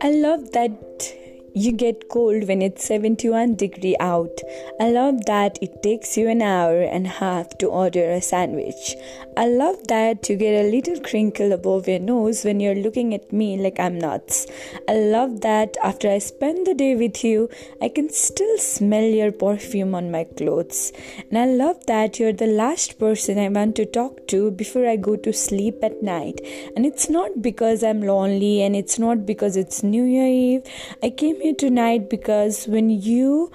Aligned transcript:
I 0.00 0.10
love 0.10 0.52
that 0.52 1.17
you 1.58 1.72
get 1.72 2.08
cold 2.08 2.46
when 2.46 2.62
it's 2.62 2.84
71 2.84 3.56
degree 3.56 3.96
out. 3.98 4.40
I 4.80 4.90
love 4.90 5.24
that 5.26 5.58
it 5.60 5.82
takes 5.82 6.16
you 6.16 6.28
an 6.28 6.40
hour 6.40 6.82
and 6.82 7.06
a 7.06 7.16
half 7.20 7.58
to 7.58 7.66
order 7.66 8.10
a 8.12 8.20
sandwich. 8.22 8.94
I 9.36 9.46
love 9.46 9.88
that 9.88 10.28
you 10.28 10.36
get 10.36 10.64
a 10.64 10.70
little 10.70 11.00
crinkle 11.00 11.52
above 11.52 11.88
your 11.88 11.98
nose 11.98 12.44
when 12.44 12.60
you're 12.60 12.76
looking 12.76 13.12
at 13.12 13.32
me 13.32 13.56
like 13.56 13.80
I'm 13.80 13.98
nuts. 13.98 14.46
I 14.88 14.94
love 14.94 15.40
that 15.40 15.76
after 15.82 16.08
I 16.08 16.18
spend 16.18 16.66
the 16.66 16.74
day 16.74 16.94
with 16.94 17.24
you, 17.24 17.48
I 17.82 17.88
can 17.88 18.08
still 18.10 18.58
smell 18.58 19.04
your 19.04 19.32
perfume 19.32 19.96
on 19.96 20.12
my 20.12 20.24
clothes. 20.24 20.92
And 21.28 21.38
I 21.38 21.46
love 21.46 21.86
that 21.86 22.20
you're 22.20 22.32
the 22.32 22.46
last 22.46 23.00
person 23.00 23.38
I 23.38 23.48
want 23.48 23.74
to 23.76 23.86
talk 23.86 24.28
to 24.28 24.52
before 24.52 24.86
I 24.88 24.96
go 24.96 25.16
to 25.16 25.32
sleep 25.32 25.82
at 25.82 26.02
night. 26.02 26.40
And 26.76 26.86
it's 26.86 27.08
not 27.08 27.42
because 27.42 27.82
I'm 27.82 28.02
lonely 28.02 28.62
and 28.62 28.76
it's 28.76 28.98
not 28.98 29.26
because 29.26 29.56
it's 29.56 29.82
New 29.82 30.04
Year 30.04 30.26
Eve. 30.26 30.62
I 31.02 31.10
came 31.10 31.40
here 31.40 31.47
tonight 31.54 32.08
because 32.10 32.66
when 32.66 32.90
you 32.90 33.50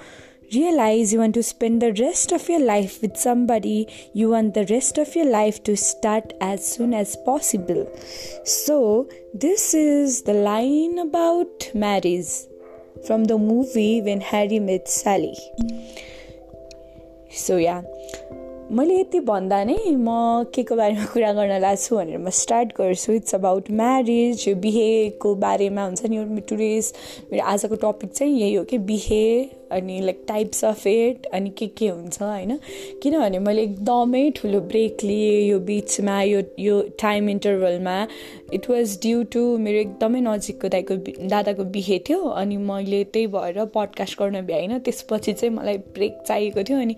realize 0.54 1.12
you 1.12 1.20
want 1.20 1.34
to 1.34 1.44
spend 1.44 1.82
the 1.82 1.94
rest 1.94 2.32
of 2.32 2.48
your 2.48 2.60
life 2.60 3.02
with 3.02 3.18
somebody, 3.18 3.88
you 4.14 4.30
want 4.30 4.54
the 4.54 4.66
rest 4.70 4.98
of 4.98 5.16
your 5.16 5.26
life 5.26 5.64
to 5.64 5.76
start 5.76 6.34
as 6.42 6.66
soon 6.66 6.94
as 6.94 7.16
possible. 7.26 7.90
So, 8.46 9.10
this 9.34 9.74
is 9.74 10.24
the 10.24 10.34
line 10.34 11.00
about 11.00 11.72
marriage 11.74 12.48
from 13.08 13.26
the 13.26 13.38
movie 13.38 14.02
When 14.02 14.22
Harry 14.22 14.60
Met 14.60 14.88
Sally. 14.88 15.36
So, 17.30 17.58
yeah. 17.58 17.82
मैले 18.74 18.94
यति 19.00 19.20
भन्दा 19.20 19.64
नै 19.64 19.76
म 19.78 20.50
के 20.50 20.64
को 20.64 20.76
बारेमा 20.76 21.06
कुरा 21.14 21.32
गर्न 21.34 21.60
लाग्छु 21.62 21.96
भनेर 21.96 22.18
म 22.18 22.30
स्टार्ट 22.34 22.70
गर्छु. 22.78 23.12
इट्स 23.14 23.36
अबाउट 23.36 23.70
म्यारिज 23.72 24.48
बिहेको 24.62 25.34
बारेमा 25.38 25.84
हुन्छ 25.86 26.06
नि 26.10 26.42
टुडेज 26.50 26.94
मेरो 27.32 27.44
आजको 27.46 27.76
टपिक 27.84 28.12
चाहिँ 28.12 28.40
यही 28.40 28.54
हो 28.56 28.64
कि 28.64 28.78
बिहे 28.90 29.28
अनि 29.72 30.00
लाइक 30.02 30.24
टाइप्स 30.28 30.66
अफ 30.66 30.88
एट 30.88 31.26
अनि 31.34 31.50
के 31.58 31.68
के 31.78 31.88
हुन्छ 31.88 32.22
होइन। 32.22 32.58
किनभने 33.04 33.40
मैले 33.40 33.62
एकदमै 33.64 34.30
ठुलो 34.38 34.60
ब्रेक 34.74 35.04
लिएँ 35.04 35.50
यो 35.50 35.60
बिचमा 35.70 36.22
यो 36.22 36.42
यो 36.60 36.82
टाइम 37.00 37.30
इन्टरभलमा 37.30 37.96
इट 38.54 38.70
वाज 38.70 38.98
ड्यु 39.02 39.24
टु 39.34 39.46
मेरो 39.60 39.80
एकदमै 39.80 40.22
नजिकको 40.22 40.70
दाइको 40.70 40.96
दादाको 41.30 41.64
बिहे 41.78 42.00
थियो 42.10 42.22
अनि 42.42 42.58
मैले 42.66 43.04
त्यही 43.14 43.28
भएर 43.38 43.66
पडकास्ट 43.78 44.20
गर्न 44.20 44.42
भ्याइनँ। 44.46 44.80
त्यसपछि 44.80 45.34
चाहिँ 45.34 45.56
मलाई 45.56 45.78
ब्रेक 45.94 46.22
चाहिएको 46.28 46.64
थियो 46.64 46.82
अनि 46.82 46.96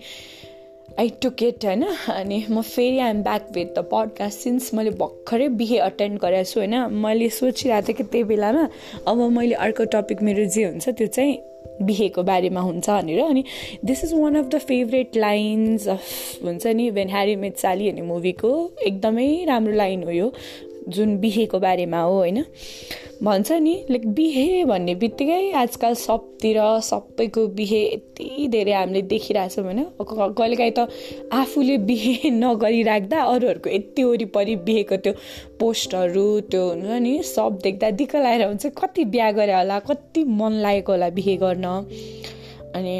आई 1.00 1.10
टुक 1.22 1.42
इट 1.44 1.66
होइन 1.66 1.84
अनि 2.10 2.46
म 2.50 2.62
फेरि 2.62 3.00
I'm 3.00 3.22
back 3.24 3.48
with 3.52 3.74
the 3.76 3.80
podcast 3.92 4.40
since 4.40 4.74
मैले 4.74 4.90
भर्खरै 4.90 5.48
बिहे 5.60 5.78
अटेन्ड 5.78 6.20
गरेको 6.20 6.44
छु 6.44 6.60
होइन? 6.60 6.76
मैले 7.04 7.30
सोचिरहेको 7.30 7.88
थिएँ 7.88 7.96
कि 7.98 8.04
त्यही 8.04 8.24
बेलामा 8.24 8.68
अब 9.08 9.18
मैले 9.38 9.56
अर्को 9.56 9.86
टपिक 9.86 10.22
मेरो 10.22 10.46
जे 10.46 10.64
हुन्छ 10.64 10.90
त्यो 10.90 11.08
चाहिँ 11.08 11.38
बिहेको 11.82 12.24
बारेमा 12.24 12.62
हुन्छ 12.62 12.90
भनेर। 12.90 13.20
अनि 13.20 13.44
this 13.86 14.04
is 14.04 14.14
one 14.14 14.36
of 14.36 14.46
the 14.46 14.58
favourite 14.58 15.18
lines 15.18 15.88
of 15.88 16.04
हुन्छ 16.44 16.68
नि 16.68 16.90
भेन 16.92 17.09
ह्यारी 17.09 17.36
मेट 17.36 17.58
भन्ने 17.66 18.02
मुभीको 18.02 18.54
एकदमै 18.88 19.28
राम्रो 19.48 19.74
लाइन 19.76 20.04
हो 20.04 20.12
यो 20.12 20.32
जुन 20.88 21.18
बिहेको 21.18 21.59
बारेमा 21.59 22.02
हो 22.02 22.16
होइन? 22.16 22.44
भन्छ 23.24 23.52
नि 23.52 23.74
लाइक 23.90 24.08
बिहे 24.14 24.64
भन्ने 24.66 24.94
बित्तिकै 24.96 25.52
आजकल 25.56 25.94
सबतिर 25.96 26.58
सबैको 26.84 27.46
बिहे 27.56 27.82
यति 27.84 28.48
धेरै 28.52 28.72
हामीले 28.72 29.02
देखिरहेछौँ 29.02 29.64
होइन। 29.66 29.84
कहिलेकाहीँ 30.02 30.74
त 30.78 30.88
आफूले 31.34 31.78
बिहे 31.88 32.30
नगरिराख्दा 32.42 33.22
अरूहरूको 33.24 33.70
यति 33.70 34.04
वरिपरि 34.04 34.56
बिहेको 34.68 34.98
त्यो 34.98 35.14
पोस्टहरू 35.60 36.28
त्यो 36.52 36.64
हुन्छ 36.70 37.00
नि 37.02 37.14
सब 37.24 37.60
देख्दा 37.64 37.92
दिक्क 37.96 38.16
लागेर 38.16 38.48
हुन्छ। 38.48 38.66
कति 38.78 39.06
बिहा 39.16 39.32
गरे 39.32 39.56
होला 39.56 39.80
कति 39.88 40.24
मन 40.36 40.59
लागेको 40.62 40.92
होला 40.92 41.09
बिहे 41.16 41.36
गर्न। 41.38 41.66
अनि 42.75 42.96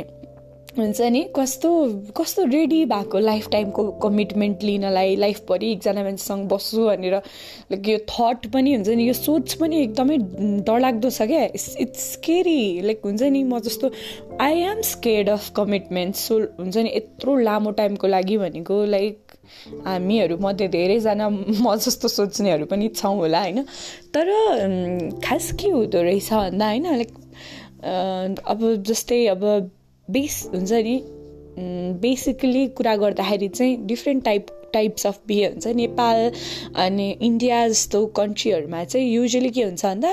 हुन्छ 0.78 1.02
नि? 1.02 1.22
कस्तो 1.36 1.69
कस्तो 2.18 2.44
रेडी 2.46 2.84
भएको 2.86 3.19
लाइफ 3.19 3.47
टाइमको 3.52 3.84
कमिटमेन्ट 4.03 4.63
लिनलाई? 4.63 5.16
लाइफभरि 5.16 5.72
एकजना 5.72 6.03
मान्छेसँग 6.03 6.47
बस्छु 6.52 6.86
भनेर 6.88 7.16
लाइक 7.72 7.88
यो 7.90 7.97
थट 8.12 8.47
पनि 8.53 8.74
हुन्छ 8.75 8.90
नि? 8.90 9.08
यो 9.08 9.13
सोच 9.13 9.53
पनि 9.62 9.81
एकदमै 9.84 10.18
डरलाग्दो 10.68 11.09
छ 11.09 11.22
क्या? 11.31 11.44
इट्स 11.80 12.12
स्केरी 12.13 12.81
लाइक 12.81 13.02
हुन्छ 13.06 13.22
नि? 13.24 13.44
म 13.44 13.59
जस्तो 13.59 13.91
I 14.41 14.59
am 14.72 14.81
scared 14.81 15.30
of 15.30 15.50
commitment 15.56 16.16
so 16.16 16.40
हुन्छ 16.59 16.78
नि? 16.78 16.90
यत्रो 16.96 17.38
लामो 17.40 17.72
टाइमको 17.80 18.07
लागि 18.07 18.38
भनेको 18.38 18.84
लाइक 18.86 19.38
हामीहरू 19.88 20.38
मध्ये 20.42 20.68
धेरैजना 20.68 21.30
म 21.30 21.75
जस्तो 21.75 22.07
सोच्नेहरू 22.07 22.66
पनि 22.66 22.88
छौँ 22.96 23.16
होला 23.16 23.42
होइन? 23.42 23.63
तर 24.13 24.25
खास 25.24 25.52
के 25.62 25.69
हुँदो 25.69 26.02
रहेछ 26.02 26.34
भन्दा 26.34 26.68
होइन? 26.68 26.86
लाइक 26.96 27.13
अब 27.86 28.59
जस्तै 28.84 29.25
अब 29.28 29.72
बेस 30.08 30.36
हुन्छ 30.54 30.72
नि 30.72 31.02
बेसिकली 32.02 32.68
कुरा 32.78 32.96
गर्दाखेरि 32.96 33.48
चाहिँ 33.48 33.78
डिफ्रेन्ट 33.88 34.24
टाइप 34.26 34.48
टाइप्स 34.74 35.06
अफ 35.08 35.20
बिहे 35.28 35.46
हुन्छ। 35.46 35.68
नेपाल 35.68 36.32
अनि 36.76 37.10
इन्डिया 37.22 37.68
जस्तो 37.68 38.06
कन्ट्रीहरूमा 38.18 38.84
चाहिँ 38.84 39.08
युजली 39.12 39.50
के 39.50 39.64
हुन्छ 39.64 39.86
भन्दा 39.86 40.12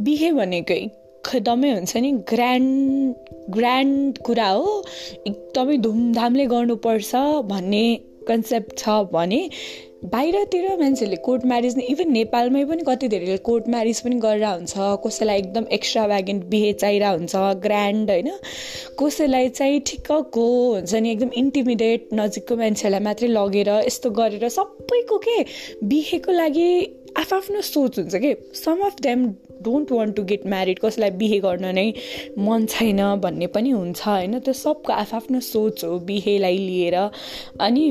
बिहे 0.00 0.30
भनेको 0.32 0.74
एकदमै 0.74 1.70
हुन्छ 1.72 1.96
नि 1.96 2.12
ग्रान्ड 2.30 3.14
ग्रान्ड 3.50 4.18
कुरा 4.26 4.48
हो। 4.48 4.84
एकदमै 5.26 5.76
धुमधामले 5.78 6.46
गर्नुपर्छ 6.46 7.14
भन्ने 7.50 7.84
कन्सेप्ट 8.28 8.78
छ 8.78 8.88
भने 9.12 9.40
बाहिरतिर 10.04 10.64
मान्छेहरूले 10.78 11.16
कोर्ट 11.24 11.44
म्यारिज 11.46 11.78
इभन 11.80 12.10
नेपालमै 12.12 12.64
पनि 12.64 12.82
कति 12.86 13.08
धेरैले 13.08 13.36
कोर्ट 13.40 13.68
म्यारिज 13.68 14.00
पनि 14.00 14.16
गरेर 14.20 14.44
हुन्छ। 14.44 14.74
कसैलाई 15.06 15.38
एकदम 15.38 15.64
एक्स्ट्रा 15.72 16.06
भ्यागेन्ट 16.08 16.44
बिहे 16.46 16.72
चाहिरहेको 16.72 17.18
हुन्छ 17.18 17.62
ग्रान्ड 17.62 18.10
होइन। 18.10 18.30
कसैलाई 19.00 19.48
चाहिँ 19.50 19.80
ठिक्कको 19.86 20.44
हुन्छ 20.74 20.94
नि 20.94 21.10
एकदम 21.12 21.30
इन्टिमिडिएट 21.34 22.08
नजिकको 22.14 22.56
मान्छेहरूलाई 22.56 23.04
मात्रै 23.04 23.28
लगेर 23.28 23.68
यस्तो 23.80 24.10
गरेर 24.20 24.48
सबैको 24.48 25.18
के? 25.24 25.38
बिहेको 25.84 26.32
लागि 26.32 26.68
आफ्नो 27.16 27.60
सोच 27.62 27.98
हुन्छ 27.98 28.14
कि? 28.16 28.34
Some 28.54 28.80
of 28.86 29.00
them 29.00 29.26
don't 29.64 29.92
want 29.92 30.16
to 30.16 30.22
get 30.24 30.46
married 30.46 30.78
कसैलाई 30.78 31.10
बिहे 31.20 31.38
गर्न 31.40 31.74
नै 31.74 31.86
मन 32.38 32.66
छैन 32.66 33.00
भन्ने 33.22 33.46
पनि 33.54 33.70
हुन्छ 33.70 34.00
होइन? 34.06 34.38
त्यो 34.38 34.52
सबको 34.54 34.92
आफ्नो 34.92 35.40
सोच 35.40 35.84
हो 35.84 35.98
बिहेलाई 36.08 36.58
लिएर। 36.58 36.96
अनि 37.60 37.84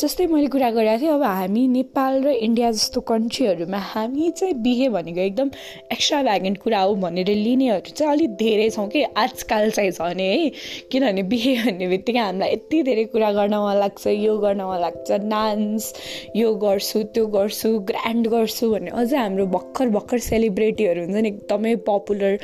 जस्तै 0.00 0.26
मैले 0.26 0.46
कुरा 0.48 0.70
गरेको 0.70 1.00
थिएँ 1.00 1.12
अब 1.12 1.22
हामी 1.22 1.66
नेपाल 1.68 2.22
र 2.24 2.28
इन्डिया 2.46 2.70
जस्तो 2.72 3.00
कन्ट्रीहरूमा 3.10 3.78
हामी 3.92 4.30
चाहिँ 4.38 4.54
बिहे 4.62 4.88
भनेको 4.88 5.20
एकदम 5.20 5.50
एक्स्ट्रा 5.92 6.22
भ्यागेन्ट 6.22 6.58
कुरा 6.62 6.80
हो 6.80 6.94
भनेर 7.04 7.30
लिनेहरू 7.44 7.94
चाहिँ 7.94 8.12
अलिक 8.12 8.30
धेरै 8.36 8.68
छौँ 8.70 8.88
कि 8.88 9.02
आजकल 9.16 9.70
चाहिँ 9.70 9.90
छ 9.90 10.00
भने 10.00 10.26
है? 10.28 10.50
किनभने 10.90 11.22
बिहे 11.32 11.54
भन्ने 11.64 11.86
बित्तिकै 11.88 12.18
हामीलाई 12.18 12.52
यति 12.52 12.82
धेरै 12.82 13.04
कुरा 13.12 13.30
गर्न 13.32 13.54
मन 13.54 13.76
लाग्छ 13.78 14.06
यो 14.06 14.36
गर्न 14.38 14.60
मन 14.62 14.78
लाग्छ 14.80 15.08
डान्स 15.26 15.92
यो 16.36 16.54
गर्छु 16.64 17.02
त्यो 17.14 17.26
गर्छु 17.36 17.68
ग्रान्ड 17.90 18.28
गर्छु 18.28 18.70
भन्ने 18.72 18.90
अझै 19.00 19.16
हाम्रो 19.16 19.46
भर्खर 19.46 19.88
भर्खर 19.96 20.18
सेलिब्रेट 20.18 20.56
सेलिब्रेटीहरू 20.58 21.00
हुन्छ 21.02 21.16
नि 21.16 21.28
एकदमै 21.28 21.74
पपुलर 21.86 22.36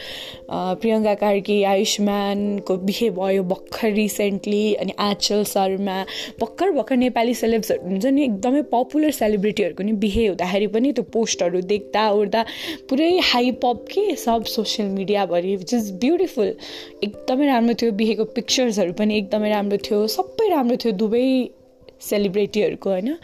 प्रियङ्का 0.80 1.14
कार्की 1.16 1.56
आयुष्मानको 1.64 2.76
बिहे 2.84 3.08
भयो 3.12 3.42
भर्खर 3.44 3.92
रिसेन्टली 3.94 4.62
अनि 4.76 4.92
आचल 5.00 5.42
शर्मा 5.46 5.96
भर्खर 6.40 6.70
भर्खर 6.72 6.96
नेपाली 6.98 7.34
सेलेब्सहरू 7.36 7.88
हुन्छ 7.88 8.06
नि 8.08 8.24
एकदमै 8.24 8.62
पपुलर 8.70 9.10
सेलिब्रिटीहरूको 9.14 9.82
नि 9.82 9.96
बिहे 10.04 10.26
हुँदाखेरि 10.26 10.66
पनि 10.68 10.92
त्यो 10.92 11.04
पोस्टहरू 11.10 11.64
देख्दा 11.64 12.06
ओर्दा 12.12 12.44
पुरै 12.88 13.10
हाई 13.24 13.50
पप 13.64 13.84
के 13.90 14.06
सब 14.18 14.44
सोसियल 14.52 14.88
मिडियाभरि 14.92 15.56
विच 15.56 15.74
इज 15.74 15.90
ब्युटिफुल 16.00 16.54
एकदमै 17.04 17.46
राम्रो 17.46 17.80
थियो 17.82 17.98
बिहेको 18.00 18.30
पिक्चर्सहरू 18.32 18.98
पनि 18.98 19.18
एकदमै 19.18 19.50
राम्रो 19.50 19.82
थियो 19.82 20.06
सबै 20.12 20.50
राम्रो 20.50 20.82
थियो 20.84 20.98
दुवै 21.04 21.28
सेलिब्रेटीहरूको 22.04 22.90
होइन? 22.90 23.16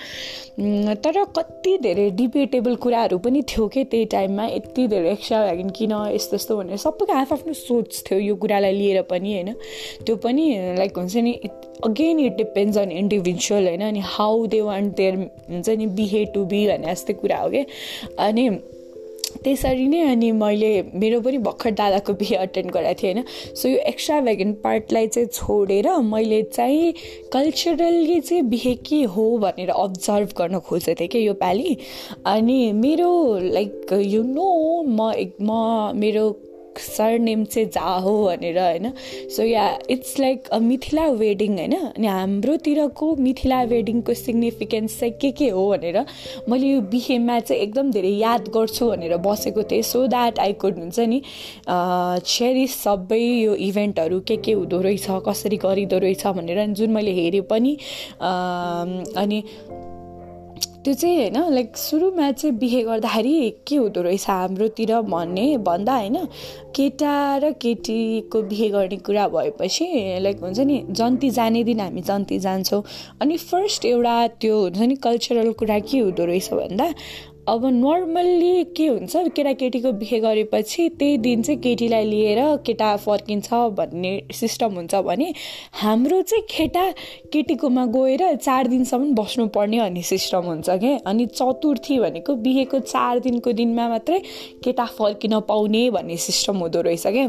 तर 1.05 1.25
कति 1.37 1.77
धेरै 1.82 2.11
डिबेटेबल 2.11 2.75
कुराहरू 2.77 3.19
पनि 3.19 3.43
थियो 3.49 3.67
कि 3.69 3.85
त्यही 3.85 4.05
टाइममा 4.15 4.47
यति 4.47 4.87
धेरै 4.88 5.12
एक्स्ट्रा 5.12 5.43
भ्यागिन 5.44 5.71
किन 5.71 5.93
यस्तो 6.15 6.37
यस्तो 6.37 6.56
भनेर 6.56 6.77
सबैको 6.77 7.12
आफ्नो 7.12 7.53
सोच 7.53 8.03
थियो 8.11 8.19
यो 8.19 8.35
कुरालाई 8.37 8.73
लिएर 8.73 9.03
पनि 9.11 9.32
होइन? 9.35 9.55
त्यो 10.06 10.17
पनि 10.17 10.44
लाइक 10.79 10.99
हुन्छ 10.99 11.17
नि 11.17 11.32
again 11.85 12.21
it 12.21 12.37
depends 12.37 12.79
on 12.79 12.91
individual 12.93 13.69
होइन? 13.69 13.82
अनि 13.82 14.00
हाउ 14.05 14.47
दे 14.47 14.61
वान्ट 14.61 14.97
देयर 14.97 15.15
हुन्छ 15.50 15.69
नि 15.69 15.87
बिहे 16.00 16.25
टु 16.35 16.44
बी 16.44 16.67
भन्ने 16.69 16.93
जस्तै 16.93 17.12
कुरा 17.12 17.38
हो 17.38 17.49
कि? 17.50 17.65
अनि 18.19 18.49
त्यसरी 19.44 19.87
नै 19.88 20.00
अनि 20.11 20.31
मैले 20.32 20.71
मेरो 20.94 21.21
पनि 21.21 21.38
भर्खर 21.38 21.71
दादाको 21.71 22.12
बिहे 22.12 22.37
अटेन्ड 22.37 22.71
गराएको 22.71 23.03
थिएँ 23.03 23.12
होइन। 23.15 23.25
सो 23.55 23.69
यो 23.69 23.79
एक्स्ट्रा 23.88 24.21
भ्यागन 24.21 24.53
पार्टलाई 24.65 25.06
चाहिँ 25.06 25.29
छोडेर 25.29 25.88
मैले 26.05 26.43
चाहिँ 26.43 26.93
कल्चरली 27.32 28.21
चाहिँ 28.21 28.43
बिहे 28.50 28.75
के 28.87 29.03
हो 29.15 29.27
भनेर 29.38 29.71
अब्जर्भ 29.71 30.32
गर्न 30.38 30.59
खोजेको 30.59 31.00
थिएँ 31.00 31.09
कि 31.09 31.27
यो 31.27 31.35
पालि। 31.35 31.77
अनि 32.27 32.61
मेरो 32.73 33.11
लाइक 33.43 33.93
यु 34.06 34.23
नो 34.23 34.50
म 34.82 35.12
म 35.41 35.93
मेरो 35.97 36.29
सर 36.81 37.19
नेम 37.19 37.44
चाहिँ 37.44 37.69
झा 37.69 37.94
हो 38.05 38.12
भनेर 38.27 38.59
होइन? 38.59 38.93
So 39.37 39.43
yeah 39.43 39.67
it's 39.91 40.19
like 40.21 40.49
a 40.49 40.59
Mithila 40.61 41.06
wedding 41.23 41.59
होइन? 41.59 41.75
अनि 41.77 42.06
हाम्रोतिरको 42.06 43.15
मिथिला 43.19 43.62
वेडिङको 43.73 44.15
सिग्निफिकेन्स 44.15 44.99
चाहिँ 45.00 45.15
के 45.21 45.31
के 45.32 45.49
हो 45.50 45.69
भनेर 45.71 45.99
मैले 46.49 46.67
यो 46.67 46.81
बिहेमा 46.91 47.38
चाहिँ 47.41 47.62
एकदम 47.62 47.91
धेरै 47.93 48.09
याद 48.09 48.49
गर्छु 48.55 48.91
भनेर 48.91 49.17
बसेको 49.27 49.62
थिएँ। 49.71 49.82
सो 49.82 50.06
द्याट 50.06 50.38
आई 50.38 50.53
कुड 50.62 50.79
हुन्छ 50.79 50.99
नि 51.00 51.23
चेरिस 51.69 52.75
सबै 52.82 53.21
यो 53.21 53.55
इभेन्टहरू 53.69 54.21
के 54.29 54.37
के 54.37 54.53
हुँदो 54.53 54.81
रहेछ 54.81 55.06
कसरी 55.27 55.56
गरिँदो 55.56 55.99
रहेछ 55.99 56.27
भनेर 56.27 56.67
जुन 56.75 56.91
मैले 56.91 57.12
हेरेँ 57.12 57.43
पनि 57.50 57.77
अनि 58.21 59.43
त्यो 60.85 60.93
चाहिँ 60.94 61.17
होइन 61.17 61.53
लाइक 61.55 61.77
सुरुमा 61.77 62.31
चाहिँ 62.32 62.56
बिहे 62.59 62.82
गर्दाखेरि 62.82 63.50
के 63.69 63.77
हुँदो 63.77 64.03
रहेछ 64.03 64.25
हाम्रोतिर 64.29 64.93
भन्ने 65.05 65.44
भन्दा 65.61 65.97
होइन 65.97 66.17
केटा 66.77 67.37
र 67.37 67.50
केटीको 67.53 68.43
बिहे 68.43 68.69
गर्ने 68.71 68.97
कुरा 68.97 69.27
भएपछि 69.29 69.87
लाइक 70.25 70.41
हुन्छ 70.41 70.61
नि 70.61 70.82
जन्ती 70.91 71.31
जाने 71.31 71.65
दिन 71.65 71.81
हामी 71.81 72.00
जन्ती 72.00 72.38
जान्छौँ। 72.38 72.82
अनि 73.21 73.37
फर्स्ट 73.37 73.85
एउटा 73.85 74.17
त्यो 74.41 74.56
हुन्छ 74.61 74.79
नि 74.81 74.94
कल्चरल 74.97 75.53
कुरा 75.53 75.79
के 75.85 75.99
हुँदो 75.99 76.25
रहेछ 76.25 76.53
भन्दा 76.53 76.88
अब 77.50 77.64
नर्मल्ली 77.67 78.64
के 78.76 78.87
हुन्छ? 78.87 79.17
केटाकेटीको 79.37 79.91
बिहे 79.93 80.19
गरेपछि 80.20 80.88
त्यही 80.99 81.17
दिन 81.19 81.43
चाहिँ 81.43 81.61
केटीलाई 81.61 82.05
लिएर 82.05 82.38
केटा 82.67 82.94
फर्किन्छ 82.97 83.49
भन्ने 83.79 84.12
सिस्टम 84.32 84.75
हुन्छ 84.75 84.94
भने 85.06 85.32
हाम्रो 85.81 86.20
चाहिँ 86.23 86.44
केटा 86.50 86.85
केटीकोमा 87.32 87.87
गएर 87.97 88.23
चार 88.37 88.67
दिनसम्म 88.69 89.14
बस्नुपर्ने 89.14 89.81
भन्ने 89.81 90.02
सिस्टम 90.02 90.44
हुन्छ 90.47 90.70
क्या 90.70 90.99
अनि 91.06 91.26
चतुर्थी 91.26 91.99
भनेको 91.99 92.35
बिहेको 92.47 92.79
चार 92.87 93.19
दिनको 93.26 93.53
दिनमा 93.53 93.88
मात्रै 93.88 94.19
केटा 94.64 94.87
फर्किन 94.99 95.38
पाउने 95.49 95.88
भन्ने 95.91 96.17
सिस्टम 96.29 96.56
हुँदो 96.56 96.81
रहेछ 96.81 97.06
क्या 97.06 97.26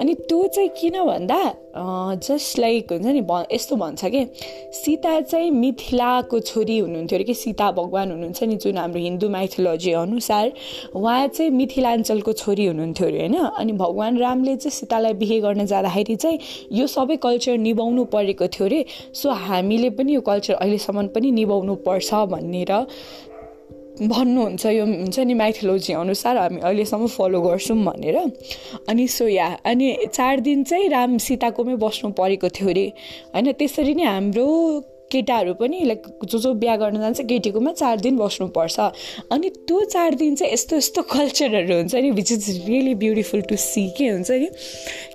अनि 0.00 0.14
त्यो 0.26 0.46
चाहिँ 0.46 0.68
किन 0.80 1.02
भन्दा 1.04 1.42
जस्ट 1.76 2.58
लाइक 2.58 2.92
हुन्छ 2.92 3.06
नि 3.06 3.20
भ 3.22 3.44
यस्तो 3.52 3.76
भन्छ 3.76 4.04
कि 4.04 4.26
सीता 4.74 5.20
चाहिँ 5.20 5.50
मिथिलाको 5.50 6.40
छोरी 6.40 6.78
हुनुहुन्थ्यो 6.78 7.16
अरे 7.16 7.24
कि 7.24 7.34
सीता 7.34 7.70
भगवान् 7.72 8.10
हुनुहुन्छ 8.10 8.42
नि 8.42 8.56
जुन 8.56 8.78
हाम्रो 8.78 9.00
हिन्दू 9.00 9.28
माइथोलोजी 9.30 9.92
अनुसार 9.92 10.52
उहाँ 10.94 11.26
चाहिँ 11.28 11.50
मिथिलाञ्चलको 11.50 12.32
छोरी 12.32 12.66
हुनुहुन्थ्यो 12.66 13.06
अरे 13.06 13.18
होइन? 13.20 13.34
अनि 13.34 13.72
भगवान् 13.72 14.18
रामले 14.18 14.56
चाहिँ 14.56 14.70
सीतालाई 14.70 15.12
बिहे 15.14 15.40
गर्न 15.40 15.66
जाँदाखेरि 15.66 16.16
चाहिँ 16.16 16.38
यो 16.72 16.86
सबै 16.86 17.16
कल्चर 17.16 17.58
निभाउनु 17.58 18.04
परेको 18.10 18.46
थियो 18.48 18.66
अरे। 18.66 18.84
सो 19.14 19.30
हामीले 19.30 19.90
पनि 19.94 20.14
यो 20.14 20.20
कल्चर 20.20 20.54
अहिलेसम्म 20.54 21.06
पनि 21.14 21.30
निभाउनु 21.30 21.74
पर्छ 21.86 22.14
भनेर 22.34 22.72
भन्नुहुन्छ 24.00 24.66
यो 24.66 24.84
हुन्छ 24.86 25.18
नि 25.20 25.34
माइथोलोजी 25.34 25.92
अनुसार 25.92 26.36
हामी 26.36 26.60
अहिलेसम्म 26.60 27.06
फलो 27.06 27.40
गर्छौँ 27.40 27.76
भनेर। 27.84 28.16
अनि 28.88 29.06
सो 29.08 29.28
या 29.28 29.46
अनि 29.66 30.08
चार 30.14 30.40
दिन 30.40 30.64
चाहिँ 30.64 30.88
राम 30.88 31.18
सीताकोमै 31.18 31.76
बस्नु 31.76 32.10
परेको 32.12 32.48
थियो 32.48 32.68
अरे। 32.70 32.86
होइन 33.34 33.52
त्यसरी 33.52 33.94
नै 33.94 34.04
हाम्रो 34.04 34.46
केटाहरू 35.12 35.54
पनि 35.54 35.84
लाइक 35.84 36.02
जो 36.24 36.38
जो 36.38 36.54
बिहा 36.54 36.76
गर्न 36.76 37.00
जान्छ 37.00 37.20
केटीकोमा 37.20 37.72
चार 37.72 38.00
दिन 38.00 38.16
बस्नुपर्छ। 38.16 38.80
अनि 39.32 39.50
त्यो 39.50 39.84
चार 39.84 40.14
दिन 40.14 40.34
चाहिँ 40.34 40.52
यस्तो 40.52 40.76
यस्तो 40.76 41.02
कल्चरहरू 41.02 41.74
हुन्छ 41.74 41.94
नि 41.94 42.10
which 42.10 42.32
is 42.32 42.48
really 42.66 42.94
beautiful 42.94 43.40
to 43.42 43.56
see 43.56 43.88
के 43.98 44.08
हुन्छ 44.08 44.30
नि? 44.30 44.48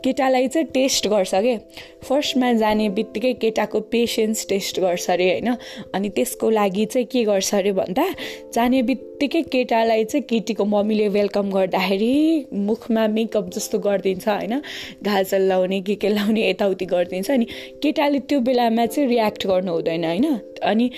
केटालाई 0.04 0.48
चाहिँ 0.48 0.68
टेस्ट 0.68 1.08
गर्छ 1.08 1.36
के? 1.36 1.58
फर्स्टमा 2.06 2.54
जाने 2.54 2.90
बित्तिकै 2.90 3.34
केटाको 3.34 3.80
पेसेन्स 3.80 4.46
टेस्ट 4.50 4.80
गर्छ 4.80 5.10
अरे 5.10 5.30
होइन? 5.32 5.56
अनि 5.94 6.10
त्यसको 6.10 6.50
लागि 6.50 6.86
चाहिँ 6.86 7.08
के 7.08 7.24
गर्छ 7.24 7.54
अरे 7.56 7.72
भन्दा 7.72 8.06
जाने 8.54 8.82
बित्तिकै 9.16 9.42
केटालाई 9.48 10.04
चाहिँ 10.12 10.24
केटीको 10.28 10.64
मम्मीले 10.68 11.08
वेलकम 11.08 11.50
गर्दाखेरि 11.52 12.52
मुखमा 12.52 13.04
मेकअप 13.16 13.48
जस्तो 13.56 13.80
गरिदिन्छ 13.80 14.28
होइन? 14.28 14.60
घाजल 15.08 15.42
लाउने 15.48 15.80
के 15.88 15.96
के 15.96 16.10
लाउने 16.10 16.42
यताउति 16.50 16.86
गरिदिन्छ। 16.86 17.32
अनि 17.32 17.46
केटाले 17.80 18.20
त्यो 18.28 18.40
बेलामा 18.44 18.86
चाहिँ 18.92 19.08
रियाक्ट 19.10 19.48
गर्नु 19.48 19.72
हुँदैन 19.72 20.04
होइन? 20.04 20.28
अनि 20.68 20.90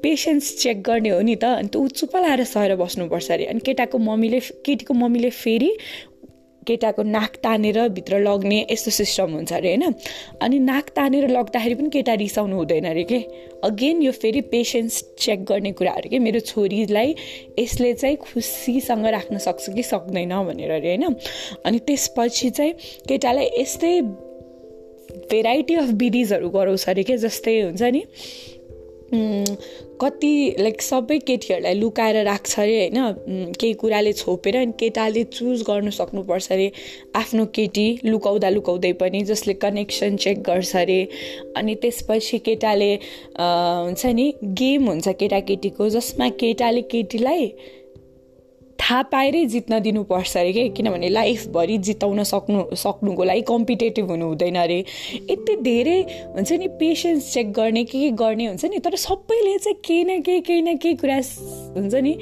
पेसेन्स 0.00 0.56
चेक 0.62 0.82
गर्ने 0.82 1.08
हो 1.12 1.20
नि 1.20 1.36
त। 1.36 1.44
अन्त 1.60 1.76
ऊ 1.76 1.88
चुप्प 1.92 2.16
लाएर 2.16 2.44
सहेर 2.48 2.76
बस्नुपर्छ 2.80 3.30
अरे। 3.30 3.44
अनि 3.52 3.60
केटाको 3.68 3.98
मम्मीले 4.00 4.40
केटीको 4.64 4.94
मम्मीले 4.94 5.30
फेरि 5.30 5.70
केटाको 6.66 7.02
नाक 7.02 7.36
तानेर 7.42 7.88
भित्र 7.88 8.18
लग्ने 8.20 8.66
यस्तो 8.70 8.90
सिस्टम 8.90 9.32
हुन्छ 9.32 9.52
अरे 9.52 9.68
होइन? 9.68 9.94
अनि 10.42 10.58
नाक 10.58 10.88
तानेर 10.88 11.28
लग्दाखेरि 11.28 11.74
पनि 11.74 11.88
केटा 11.88 12.14
रिसाउनु 12.14 12.56
हुँदैन 12.56 12.84
अरे 12.84 13.04
के? 13.04 13.18
अगेन 13.64 14.02
यो 14.02 14.12
फेरि 14.12 14.40
पेसेन्स 14.40 15.02
चेक 15.18 15.44
गर्ने 15.44 15.72
कुराहरू 15.72 16.10
के? 16.10 16.18
मेरो 16.18 16.40
छोरीलाई 16.40 17.14
यसले 17.58 17.92
चाहिँ 17.94 18.16
खुसीसँग 18.16 19.06
राख्न 19.06 19.38
सक्छ 19.38 19.70
कि 19.70 19.82
सक्दैन 19.82 20.34
भनेर 20.44 20.70
अरे 20.70 20.88
होइन? 20.88 21.14
अनि 21.66 21.78
त्यसपछि 21.78 22.50
चाहिँ 22.50 22.72
केटालाई 23.08 23.50
यस्तै 23.58 24.00
भेराइटी 25.30 25.74
अफ 25.74 25.88
विधिजहरू 25.94 26.48
गराउँछ 26.50 26.88
अरे 26.88 27.02
के? 27.02 27.16
जस्तै 27.16 27.60
हुन्छ 27.60 27.82
नि 27.82 28.04
कति 29.12 30.54
लाइक 30.58 30.82
सबै 30.82 31.18
केटीहरूलाई 31.18 31.74
लुकाएर 31.74 32.16
राख्छ 32.24 32.58
अरे 32.60 32.76
होइन? 32.78 33.52
केही 33.60 33.72
कुराले 33.74 34.12
छोपेर 34.12 34.56
अनि 34.56 34.72
केटाले 34.80 35.24
चुज 35.24 35.62
गर्नु 35.66 35.90
सक्नुपर्छ 35.90 36.52
अरे 36.52 36.70
आफ्नो 37.16 37.46
केटी 37.54 37.86
लुकाउँदा 38.04 38.48
लुकाउँदै 38.48 38.92
पनि 39.02 39.22
जसले 39.22 39.54
कनेक्सन 39.58 40.16
चेक 40.16 40.42
गर्छ 40.42 40.76
अरे। 40.76 41.00
अनि 41.56 41.74
त्यसपछि 41.82 42.38
केटाले 42.38 42.92
हुन्छ 43.40 44.06
नि 44.06 44.32
गेम 44.62 44.86
हुन्छ 44.88 45.08
केटाकेटीको 45.08 45.88
जसमा 45.88 46.28
केटाले 46.40 46.82
केटीलाई 46.82 47.52
थाहा 48.80 49.02
पाएरै 49.02 49.44
जित्न 49.46 49.78
दिनुपर्छ 49.80 50.36
अरे 50.36 50.52
कि? 50.52 50.68
किनभने 50.68 51.08
लाइफभरि 51.08 51.78
जिताउन 51.78 52.22
सक्नु 52.22 52.64
सक्नुको 52.76 53.24
लागि 53.24 53.40
कम्पिटेटिभ 53.48 54.10
हुनु 54.10 54.26
हुँदैन 54.26 54.56
अरे। 54.56 54.78
यति 55.30 55.56
धेरै 55.62 55.98
हुन्छ 56.34 56.52
नि 56.52 56.68
पेसेन्स 56.80 57.32
चेक 57.32 57.52
गर्ने 57.52 57.84
के 57.84 58.00
के 58.00 58.10
गर्ने 58.10 58.46
हुन्छ 58.46 58.64
नि 58.64 58.78
तर 58.78 58.96
सबैले 58.96 59.58
चाहिँ 59.58 59.76
केही 59.84 60.04
न 60.04 60.20
केही 60.22 60.40
केही 60.40 60.62
न 60.62 60.76
केही 60.76 60.94
कुरा 60.94 61.16
हुन्छ 61.76 61.94
नि 61.94 62.16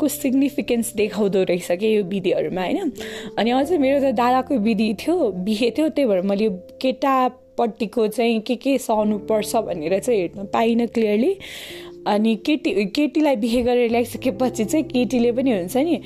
को 0.00 0.08
सिग्निफिकेन्स 0.08 0.94
देखाउँदो 0.94 1.42
रहेछ 1.42 1.72
कि 1.72 1.96
यो 1.96 2.02
विधिहरूमा 2.04 2.62
होइन? 2.62 2.92
अनि 3.38 3.50
अझै 3.50 3.78
मेरो 3.78 4.00
त 4.00 4.14
दादाको 4.14 4.58
विधि 4.58 4.94
थियो 5.00 5.16
बिहे 5.44 5.70
थियो 5.70 5.88
त्यही 5.88 6.08
भएर 6.08 6.22
मैले 6.22 6.48
केटापट्टिको 6.82 8.06
चाहिँ 8.08 8.40
के 8.40 8.56
के 8.56 8.78
सहनुपर्छ 8.78 9.56
भनेर 9.56 9.98
चाहिँ 9.98 10.20
हेर्न 10.20 10.46
पाइनँ 10.52 10.86
क्लियरली 10.86 11.32
अनि 12.06 12.34
केटी 12.46 12.84
केटीलाई 12.96 13.36
बिहे 13.36 13.62
गरेर 13.62 13.90
ल्याइसकेपछि 13.90 14.64
चाहिँ 14.64 14.84
केटीले 14.88 15.32
पनि 15.32 15.50
हुन्छ 15.52 15.76
नि 15.76 15.96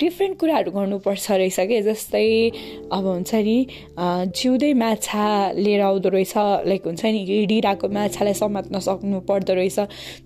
डिफ्रेन्ट 0.00 0.38
कुराहरू 0.38 0.70
गर्नुपर्छ 0.70 1.30
रहेछ 1.30 1.58
क्या 1.60 1.80
जस्तै 1.82 2.50
अब 2.92 3.06
हुन्छ 3.06 3.34
नि 3.34 3.56
जिउँदै 3.98 4.72
माछा 4.74 5.26
लिएर 5.58 5.80
आउँदो 5.80 6.08
रहेछ 6.08 6.34
लाइक 6.70 6.86
हुन्छ 6.86 7.04
नि 7.04 7.24
हिँडिरहेको 7.28 7.88
माछालाई 7.88 8.34
समात्न 8.34 8.78
सक्नु 8.86 9.20
पर्दो 9.28 9.54
रहेछ। 9.54 9.78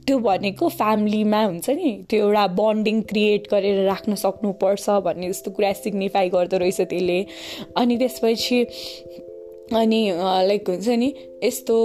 त्यो 0.06 0.18
भनेको 0.18 0.68
फ्यामिलीमा 0.68 1.44
हुन्छ 1.44 1.70
नि 1.70 1.90
त्यो 2.10 2.26
एउटा 2.26 2.46
बन्डिङ 2.60 3.00
क्रिएट 3.10 3.48
गरेर 3.52 3.84
राख्न 3.86 4.14
सक्नुपर्छ 4.24 4.90
भन्ने 5.06 5.28
जस्तो 5.30 5.50
कुरा 5.50 5.72
सिग्निफाई 5.84 6.28
गर्दो 6.36 6.56
रहेछ 6.58 6.80
त्यसले। 6.80 7.20
अनि 7.76 7.96
त्यसपछि 7.98 8.58
अनि 9.72 10.00
लाइक 10.48 10.68
हुन्छ 10.70 10.88
नि 10.88 11.14
यस्तो 11.44 11.76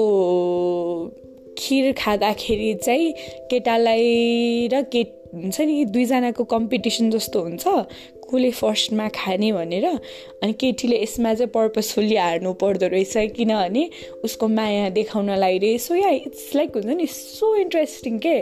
खिर 1.57 1.91
खाँदाखेरि 1.97 2.73
चाहिँ 2.83 3.11
केटालाई 3.51 4.67
र 4.73 4.81
केट 4.91 5.13
हुन्छ 5.35 5.61
नि 5.61 5.85
दुईजनाको 5.85 6.43
कम्पिटिसन 6.43 7.09
जस्तो 7.11 7.41
हुन्छ। 7.41 7.67
कसले 8.25 8.49
फर्स्टमा 8.51 9.07
खाने 9.15 9.51
भनेर 9.53 9.85
अनि 9.85 10.53
केटीले 10.53 10.97
यसमा 11.01 11.33
चाहिँ 11.33 11.51
पर्पसफुल्ली 11.53 12.15
हार्नु 12.15 12.53
पर्दो 12.57 12.87
रहेछ 12.87 13.35
किनभने 13.37 13.83
उसको 14.23 14.47
माया 14.47 14.89
देखाउनलाई 14.97 15.57
रे 15.57 15.77
सो 15.77 15.95
या 15.95 16.09
इट्स 16.25 16.55
लाइक 16.55 16.75
हुन्छ 16.75 16.95
नि 16.97 17.05
सो 17.05 17.55
इन्ट्रेस्टिङ 17.55 18.17
के। 18.19 18.39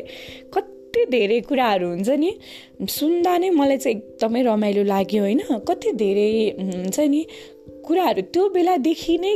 कति 0.53 1.05
धेरै 1.11 1.39
कुराहरू 1.49 1.87
हुन्छ 1.89 2.09
नि 2.09 2.31
सुन्दा 2.89 3.37
नै 3.37 3.49
मलाई 3.49 3.77
चाहिँ 3.77 3.97
एकदमै 3.97 4.41
रमाइलो 4.43 4.83
लाग्यो 4.83 5.21
होइन। 5.23 5.41
कति 5.67 5.91
धेरै 5.99 6.31
हुन्छ 6.59 6.99
नि 6.99 7.25
कुराहरू 7.85 8.21
त्यो 8.33 8.49
बेलादेखि 8.49 9.17
नै 9.17 9.35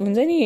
हुन्छ 0.00 0.18
नि 0.18 0.38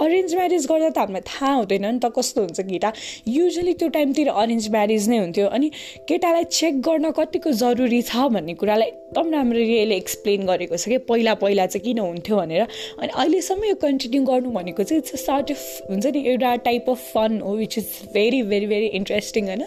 अरेन्ज 0.00 0.34
म्यारेज 0.34 0.66
गर्दा 0.66 0.88
त 0.90 0.98
हामीलाई 0.98 1.22
थाहा 1.22 1.52
हुँदैन 1.54 1.86
नि 1.86 1.98
त 2.02 2.10
कस्तो 2.16 2.40
हुन्छ 2.40 2.60
केटा। 2.60 2.90
युजली 3.28 3.72
त्यो 3.78 3.88
टाइमतिर 3.94 4.28
अरेन्ज 4.28 4.68
म्यारेज 4.70 5.08
नै 5.08 5.18
हुन्थ्यो। 5.18 5.46
अनि 5.46 5.68
केटालाई 6.08 6.44
चेक 6.50 6.80
गर्न 6.82 7.10
कतिको 7.18 7.50
जरुरी 7.62 8.00
छ 8.02 8.26
भन्ने 8.34 8.54
कुरालाई 8.58 8.90
एकदम 9.14 9.30
राम्ररी 9.30 9.94
एक्सप्लेन 9.94 10.46
गरेको 10.46 10.76
छ 10.76 10.88
कि 10.88 10.98
पहिला 11.08 11.34
पहिला 11.38 11.66
चाहिँ 11.66 11.82
किन 11.84 11.98
हुन्थ्यो 11.98 12.36
भनेर। 12.36 12.62
अनि 12.98 13.08
अहिलेसम्म 13.08 13.64
यो 13.64 13.74
कन्टिन्यू 13.82 14.22
गर्नु 14.24 14.50
भनेको 14.50 14.82
चाहिँ 14.82 15.02
इट्स 15.02 15.14
अ 15.14 15.16
सर्ट 15.16 15.50
अफ 15.50 15.90
हुन्छ 15.90 16.06
नि 16.06 16.22
एउटा 16.30 16.54
टाइप 16.64 16.90
अफ 16.90 17.04
फन 17.14 17.38
हो 17.40 17.54
which 17.56 17.78
is 17.78 17.86
very 18.14 18.42
very 18.42 18.66
very 18.66 18.86
interesting 18.98 19.46
होइन? 19.46 19.64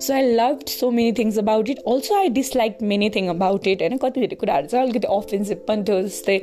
So 0.00 0.14
I 0.14 0.22
love 0.32 0.64
so 0.68 0.90
many 0.90 1.12
things 1.18 1.38
about 1.38 1.68
it 1.70 1.78
also 1.86 2.14
I 2.16 2.28
dislike 2.38 2.78
many 2.92 3.10
thing 3.16 3.28
about 3.28 3.66
it 3.66 3.82
होइन? 3.82 3.96
कति 3.98 4.20
धेरै 4.20 4.36
कुराहरू 4.36 4.66
चाहिँ 4.66 4.86
अलिकति 4.86 5.08
अफेन्सिभ 5.16 5.64
पनि 5.68 5.84
थियो 5.88 6.00
जस्तै 6.08 6.38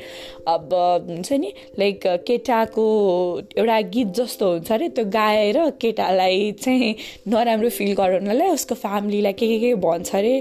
अब 0.48 0.78
हुन्छ 1.10 1.34
नि 1.34 1.52
लाइक 1.80 2.08
केटाको 2.28 2.86
एउटा 3.58 3.80
गीत 3.98 4.14
जस्तो 4.22 4.52
हुन्छ 4.52 4.72
अरे 4.72 4.90
त्यो 4.94 5.06
गाएर 5.18 5.60
केटालाई 5.82 6.52
चाहिँ 6.62 6.94
नराम्रो 7.34 7.70
फिल 7.80 7.94
गराउनलाई 7.96 8.54
उसको 8.60 8.76
फ्यामिलीलाई 8.86 9.34
के 9.34 9.48
के 9.48 9.60
के 9.60 9.74
भन्छ 9.90 10.16
अरे 10.16 10.34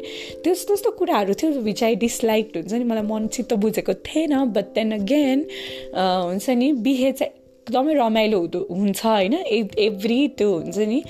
त्यस्तो 0.45 0.71
त्यस्तो 0.73 0.91
कुराहरू 0.99 1.35
थियो 1.41 1.51
विच 1.63 1.83
आई 1.85 1.95
डिसलाइक 2.03 2.57
हुन्छ 2.57 2.73
नि 2.73 2.85
मलाई 2.85 3.07
मन 3.09 3.27
चित्त 3.35 3.53
बुझेको 3.65 3.95
थिएन 4.09 4.35
बट 4.55 4.75
देन 4.75 4.93
अगेन 4.93 5.47
हुन्छ 5.95 6.51
नि 6.51 6.73
बिहे 6.87 7.13
चाहिँ 7.13 7.33
एकदमै 7.33 7.95
रमाइलो 7.95 8.39
हुँदो 8.39 8.67
हुन्छ 8.71 9.05
होइन 9.05 9.35
एभ्री 9.79 10.27
त्यो 10.39 10.51
हुन्छ 10.53 10.79
नि 10.89 11.03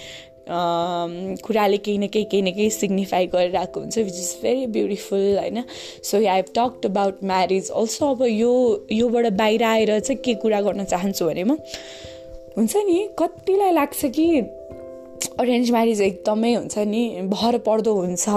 कुराले 0.48 1.76
केही 1.78 1.98
न 1.98 2.06
केही 2.06 2.24
केही 2.24 2.42
न 2.42 2.50
केही 2.54 2.70
सिग्निफाई 2.70 3.26
गरिरहेको 3.26 3.80
हुन्छ 3.80 3.98
विच 3.98 4.14
इज 4.14 4.30
भेरी 4.42 4.66
ब्युटिफुल 4.74 5.38
होइन। 5.38 5.62
So 6.02 6.16
I 6.18 6.24
have 6.26 6.48
talked 6.56 6.86
about 6.86 7.22
marriage 7.24 7.70
also 7.70 8.10
अब 8.14 8.22
यो 8.28 8.52
योबाट 8.92 9.26
बाहिर 9.32 9.62
आएर 9.64 9.98
चाहिँ 10.00 10.20
के 10.24 10.34
कुरा 10.42 10.60
गर्न 10.60 10.84
चाहन्छु 10.84 11.26
भने 11.26 11.44
म 11.44 11.56
हुन्छ 12.56 12.76
नि 12.76 12.98
कतिलाई 13.18 13.72
लाग्छ 13.72 14.04
कि 14.18 14.26
अरेन्ज 15.40 15.70
म्यारिज 15.70 16.00
एकदमै 16.02 16.54
हुन्छ 16.54 16.78
नि 16.86 17.02
भर 17.28 17.58
पर्दो 17.66 17.94
हुन्छ 17.94 18.28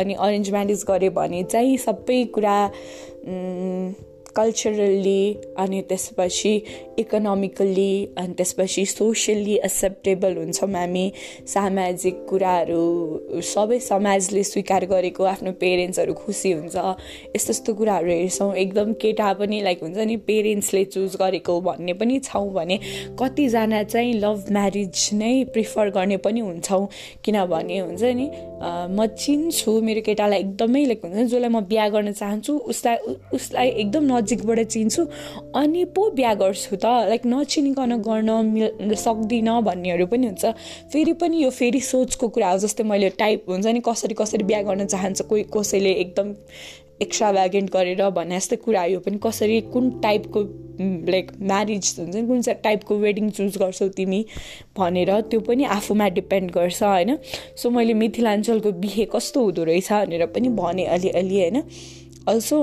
अनि 0.00 0.14
अरेन्ज 0.26 0.50
म्यारिज 0.50 0.84
गऱ्यो 0.88 1.10
भने 1.10 1.42
चाहिँ 1.50 1.76
सबै 1.78 2.24
कुरा 2.34 2.58
कल्चरल्ली 4.36 5.22
अनि 5.58 5.80
त्यसपछि 5.88 6.54
इकोनोमिकल्ली 6.98 7.92
अनि 8.18 8.34
त्यसपछि 8.38 8.84
सोसियल्ली 8.86 9.54
एक्सेप्टेबल 9.64 10.36
हुन्छौँ 10.36 10.70
हामी 10.74 11.04
सामाजिक 11.54 12.24
कुराहरू 12.30 12.82
सबै 13.44 13.78
समाजले 13.88 14.42
स्वीकार 14.44 14.84
गरेको 14.86 15.24
आफ्नो 15.24 15.52
पेरेन्ट्सहरू 15.60 16.14
खुसी 16.14 16.52
हुन्छ। 16.52 16.76
यस्तो 17.36 17.50
यस्तो 17.50 17.74
कुराहरू 17.74 18.10
हेर्छौँ। 18.10 18.52
एकदम 18.54 18.92
केटा 19.02 19.32
पनि 19.40 19.60
लाइक 19.62 19.82
हुन्छ 19.82 19.98
नि 19.98 20.16
पेरेन्ट्सले 20.28 20.84
चुज 20.94 21.16
गरेको 21.20 21.60
भन्ने 21.60 21.92
पनि 22.00 22.18
छौँ 22.24 22.48
भने 22.54 22.78
कतिजना 23.20 23.82
चाहिँ 23.82 24.12
लभ 24.20 24.44
म्यारिज 24.52 25.08
नै 25.14 25.34
प्रिफर 25.54 25.90
गर्ने 25.90 26.16
पनि 26.26 26.40
हुन्छौँ। 26.40 26.86
किनभने 27.24 27.78
हुन्छ 27.78 28.02
नि 28.02 28.26
म 28.64 29.06
चिन्छु 29.18 29.80
मेरो 29.82 30.00
केटालाई 30.06 30.40
एकदमै 30.40 30.84
लाइक 30.86 31.04
हुन्छ 31.04 31.16
जसलाई 31.16 31.48
म 31.48 31.60
बिहा 31.70 31.88
गर्न 31.88 32.12
चाहन्छु 32.12 32.52
उसलाई 32.72 32.96
उसलाई 33.34 33.68
एकदम 33.82 34.04
नजिकबाट 34.24 34.60
चिन्छु। 34.66 35.06
अनि 35.54 35.84
पो 35.92 36.10
बिहा 36.10 36.34
गर्छु 36.34 36.76
त। 36.76 36.84
लाइक 37.12 37.26
नचिनिकन 37.26 37.96
गर्न 38.02 38.30
मिल 38.46 38.94
सक्दिनँ 38.96 39.60
भन्नेहरू 39.62 40.06
पनि 40.06 40.26
हुन्छ। 40.26 40.44
फेरि 40.92 41.12
पनि 41.20 41.42
यो 41.42 41.50
फेरि 41.50 41.80
सोचको 41.82 42.28
कुरा 42.28 42.50
हो 42.50 42.58
जस्तै 42.58 42.84
मैले 42.84 43.08
टाइप 43.18 43.44
हुन्छ 43.48 43.66
नि 43.66 43.80
कसरी 43.84 44.14
कसरी 44.14 44.44
बिहा 44.44 44.62
गर्न 44.62 44.86
चाहन्छ 44.86 45.22
कोही 45.28 45.42
कसैले 45.52 45.92
एकदम 46.00 46.34
एक्स्ट्रा 47.02 47.30
भ्यागेन्ट 47.32 47.70
गरेर 47.72 48.08
भने 48.10 48.36
जस्तै 48.36 48.56
कुरा 48.56 48.84
यो 48.84 48.98
पनि 49.00 49.18
कसरी 49.22 49.60
कुन 49.72 49.90
टाइपको 50.00 50.40
लाइक 51.10 51.30
म्यारिज 51.42 51.94
हुन्छ 51.98 52.14
नि 52.14 52.26
कुन 52.26 52.42
चाहिँ 52.42 52.60
टाइपको 52.62 52.96
वेडिङ 52.98 53.30
चुज 53.30 53.58
गर्छौ 53.58 53.88
तिमी 53.98 54.24
भनेर 54.78 55.10
त्यो 55.30 55.40
पनि 55.40 55.64
आफूमा 55.76 56.08
डिपेन्ड 56.18 56.50
गर्छ 56.50 56.82
होइन। 56.82 57.18
सो 57.56 57.70
मैले 57.70 57.94
मिथिलाञ्चलको 57.94 58.72
बिहे 58.78 59.04
कस्तो 59.10 59.44
हुँदो 59.44 59.64
रहेछ 59.64 59.92
भनेर 59.92 60.26
पनि 60.26 60.48
भने 60.54 60.84
अलिअलि 60.94 61.40
होइन। 61.40 61.62
अल्सो 62.28 62.58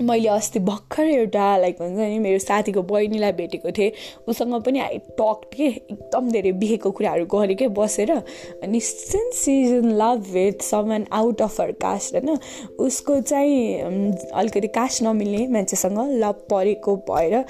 मैले 0.00 0.28
अस्ति 0.28 0.58
भर्खर 0.58 1.06
एउटा 1.06 1.56
लाइक 1.58 1.80
हुन्छ 1.80 1.98
नि 1.98 2.18
मेरो 2.18 2.38
साथीको 2.38 2.82
बहिनीलाई 2.82 3.32
भेटेको 3.32 3.70
थिएँ। 3.70 3.90
उसँग 4.28 4.54
पनि 4.62 4.78
आई 4.80 4.98
टक 5.20 5.40
के 5.54 5.66
एकदम 5.66 6.30
धेरै 6.30 6.52
बिहेको 6.52 6.90
कुराहरू 6.90 7.26
गरेँ 7.26 7.56
क्या 7.56 7.68
बसेर। 7.68 8.10
अनि 8.10 8.80
since 8.80 9.48
is 9.48 9.72
in 9.74 9.90
love 9.92 10.26
with 10.32 10.62
someone 10.62 11.04
out 11.12 11.42
of 11.42 11.60
her 11.60 11.72
caste 11.78 12.14
होइन 12.14 12.38
उसको 12.78 13.20
चाहिँ 13.20 14.10
अलिकति 14.34 14.68
कास्ट 14.68 15.02
नमिल्ने 15.02 15.46
मान्छेसँग 15.48 15.98
लभ 16.24 16.46
परेको 16.50 16.96
भएर 17.10 17.44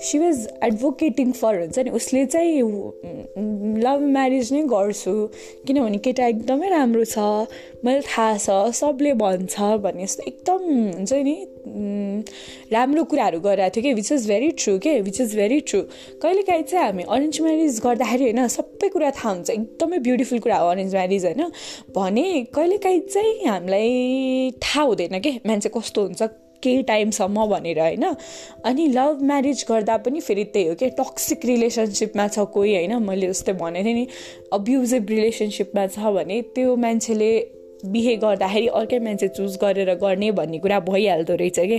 सी 0.00 0.18
वाज 0.18 0.46
एडभोकेटिङ 0.64 1.32
फर 1.32 1.60
हुन्छ 1.60 1.78
नि 1.78 1.90
उसले 1.90 2.24
चाहिँ 2.26 2.62
लभ 3.84 4.00
म्यारिज 4.16 4.52
नै 4.52 4.62
गर्छु। 4.72 5.14
किनभने 5.66 5.98
केटा 6.04 6.26
एकदमै 6.26 6.68
राम्रो 6.68 7.04
छ 7.04 7.18
मैले 7.84 8.00
थाहा 8.08 8.36
छ 8.38 8.72
सबले 8.80 9.12
भन्छ 9.20 9.54
भन्ने 9.84 10.04
जस्तो 10.04 10.22
एकदम 10.30 10.62
हुन्छ 10.96 11.12
नि 11.12 11.36
राम्रो 12.72 13.04
कुराहरू 13.04 13.40
गरिरहेको 13.40 13.74
थियो 13.76 13.82
कि? 13.82 13.92
विच 13.94 14.12
इज 14.12 14.26
भेरी 14.28 14.50
ट्रु 14.60 14.78
के? 14.78 15.00
विच 15.00 15.20
इज 15.20 15.36
भेरी 15.36 15.60
ट्रु 15.68 15.80
कहिलेकाहीँ 16.22 16.62
चाहिँ 16.62 16.86
हामी 16.86 17.02
अरेन्ज 17.08 17.40
म्यारिज 17.40 17.80
गर्दाखेरि 17.84 18.24
होइन 18.24 18.46
सबै 18.48 18.88
कुरा 18.88 19.10
थाहा 19.10 19.30
हुन्छ। 19.32 19.50
एकदमै 19.50 19.98
ब्युटिफुल 20.06 20.38
कुरा 20.44 20.56
हो 20.58 20.68
अरेन्ज 20.70 20.94
म्यारिज 20.94 21.24
होइन। 21.26 21.42
भने 21.96 22.26
कहिलेकाहीँ 22.54 23.00
चाहिँ 23.00 23.34
हामीलाई 23.46 24.50
थाहा 24.62 24.84
हुँदैन 24.84 25.20
के? 25.20 25.32
मान्छे 25.46 25.68
कस्तो 25.76 26.02
हुन्छ 26.02 26.22
केही 26.62 26.82
टाइमसम्म 26.82 27.46
भनेर 27.46 27.80
होइन? 27.80 28.04
अनि 28.64 28.86
लभ 28.86 29.22
म्यारिज 29.22 29.64
गर्दा 29.68 29.96
पनि 29.96 30.20
फेरि 30.20 30.44
त्यही 30.44 30.68
हो 30.68 30.74
कि 30.74 30.90
टक्सिक 30.90 31.44
रिलेसनसिपमा 31.44 32.28
छ 32.28 32.38
कोही 32.38 32.74
होइन? 32.74 32.96
मैले 33.02 33.28
जस्तै 33.28 33.52
भनेको 33.52 33.84
थिएँ 33.84 33.94
नि 33.94 34.06
अब्युजिभ 34.52 35.10
रिलेसनसिपमा 35.10 35.86
छ 35.86 35.98
भने 35.98 36.42
त्यो 36.54 36.76
मान्छेले 36.76 37.30
बिहे 37.84 38.16
गर्दाखेरि 38.16 38.66
अर्कै 38.66 38.98
मान्छे 38.98 39.28
चुज 39.28 39.56
गरेर 39.56 39.94
गर्ने 39.94 40.30
भन्ने 40.30 40.58
कुरा 40.58 40.80
भइहाल्दो 40.80 41.34
रहेछ 41.34 41.58
कि। 41.60 41.78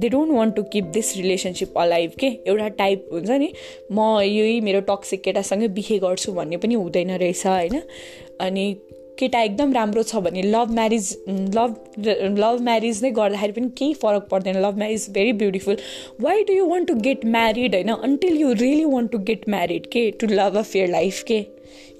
They 0.00 0.08
don't 0.08 0.32
want 0.32 0.54
to 0.56 0.62
keep 0.62 0.84
this 0.84 1.16
relationship 1.16 1.78
alive 1.78 2.10
के? 2.20 2.26
एउटा 2.46 2.68
टाइप 2.68 3.08
हुन्छ 3.12 3.30
नि 3.30 3.52
म 3.92 4.20
यही 4.24 4.60
मेरो 4.60 4.80
टक्सिक 4.80 5.22
केटासँगै 5.22 5.68
बिहे 5.68 5.98
गर्छु 5.98 6.32
भन्ने 6.32 6.56
पनि 6.56 6.74
हुँदैन 6.74 7.10
रहेछ 7.16 7.46
होइन? 7.46 7.82
अनि 8.40 8.66
केटा 9.18 9.42
एकदम 9.42 9.72
राम्रो 9.72 10.02
छ 10.02 10.16
भने 10.24 10.42
love 10.42 10.70
marriage 10.74 11.10
love 11.56 11.74
love 12.38 12.60
marriage 12.62 13.02
नै 13.02 13.10
गर्दाखेरि 13.10 13.52
पनि 13.52 13.68
केही 13.78 13.94
फरक 14.02 14.28
पर्दैन। 14.30 14.60
Love 14.62 14.78
marriage 14.78 15.06
very 15.10 15.32
beautiful 15.42 15.76
why 16.20 16.42
do 16.44 16.52
you 16.52 16.66
want 16.66 16.88
to 16.88 16.94
get 17.06 17.24
married 17.26 17.74
होइन? 17.74 17.90
Until 17.90 18.40
you 18.40 18.52
really 18.52 18.84
want 18.84 19.12
to 19.12 19.18
get 19.30 19.48
married 19.48 19.86
के? 19.92 20.10
To 20.20 20.26
love 20.26 20.56
of 20.56 20.76
your 20.76 20.88
life 20.90 21.22
के? 21.28 21.40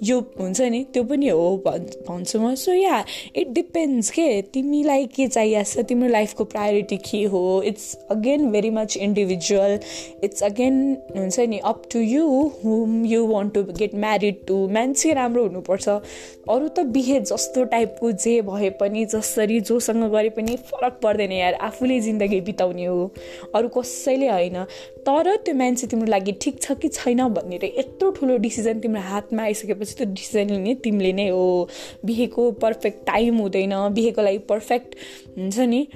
यो 0.03 0.19
हुन्छ 0.39 0.61
नि 0.61 0.83
त्यो 0.93 1.03
पनि 1.03 1.27
हो 1.29 1.45
भन् 1.65 1.85
भन्छु 2.07 2.39
म। 2.39 2.53
सो 2.55 2.73
या 2.73 3.03
इट 3.35 3.47
डिपेन्ड्स 3.53 4.09
के? 4.11 4.41
तिमीलाई 4.53 5.05
के 5.05 5.27
चाहिएको 5.27 5.63
छ? 5.63 5.85
तिम्रो 5.85 6.09
लाइफको 6.09 6.43
प्रायोरिटी 6.45 6.97
के 6.97 7.23
हो? 7.23 7.41
It's 7.65 7.93
again 8.11 8.49
very 8.51 8.69
much 8.69 8.97
individual 8.97 9.79
it's 10.23 10.43
again 10.43 10.75
हुन्छ 11.17 11.39
नि 11.39 11.57
up 11.65 11.83
to 11.91 11.99
you 11.99 12.25
whom 12.63 13.05
you 13.05 13.25
want 13.27 13.53
to 13.53 13.63
get 13.63 13.95
married 13.95 14.45
to 14.47 14.67
मान्छे 14.69 15.13
राम्रो 15.13 15.43
हुनुपर्छ। 15.43 15.87
अरू 15.89 16.67
त 16.67 16.79
बिहे 16.95 17.19
जस्तो 17.21 17.63
टाइपको 17.71 18.11
जे 18.23 18.41
भए 18.41 18.69
पनि 18.79 19.05
जसरी 19.05 19.59
जोसँग 19.61 20.03
गरे 20.11 20.29
पनि 20.37 20.55
फरक 20.71 20.99
पर्दैन 21.03 21.31
यार। 21.31 21.53
आफूले 21.69 21.99
जिन्दगी 21.99 22.41
बिताउने 22.41 22.85
हो। 22.85 23.11
अरू 23.55 23.67
कसैले 23.77 24.29
होइन। 24.29 24.63
तर 25.05 25.35
त्यो 25.35 25.55
मान्छे 25.55 25.87
तिम्रो 25.87 26.07
लागि 26.07 26.31
ठिक 26.41 26.61
छ 26.61 26.71
कि 26.81 26.87
छैन 26.89 27.27
भनेर 27.33 27.65
यत्रो 27.65 28.09
ठुलो 28.11 28.37
डिसिजन 28.37 28.79
तिम्रो 28.79 29.01
हातमा 29.01 29.43
आइसकेपछि 29.43 29.88
त्यो 29.97 30.07
डिसिजन 30.13 30.49
लिने 30.49 30.73
तिमीले 30.75 31.13
नै 31.13 31.27
हो। 31.29 31.69
बिहेको 32.05 32.51
पर्फेक्ट 32.51 33.05
टाइम 33.05 33.37
हुँदैन 33.37 33.73
बिहेको 33.93 34.21
लागि 34.21 34.37
पर्फेक्ट 34.37 34.95
हुन्छ 35.37 35.59
नि 35.59 35.87